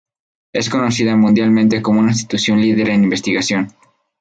[0.51, 3.71] Es conocida mundialmente como una institución líder en investigación.